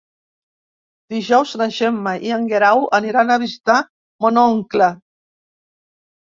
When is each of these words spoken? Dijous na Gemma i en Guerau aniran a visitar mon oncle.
Dijous 1.13 1.51
na 1.63 1.67
Gemma 1.75 2.15
i 2.29 2.33
en 2.39 2.49
Guerau 2.55 2.83
aniran 3.01 3.31
a 3.31 3.39
visitar 3.47 3.79
mon 4.27 4.43
oncle. 4.49 4.93